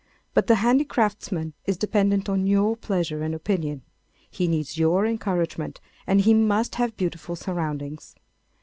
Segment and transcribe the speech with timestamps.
[0.33, 3.83] But the handicraftsman is dependent on your pleasure and opinion.
[4.31, 8.15] He needs your encouragement and he must have beautiful surroundings.